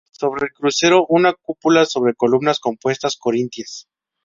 [0.19, 3.85] Sobre el crucero, una cúpula sobre columnas compuestas corintias.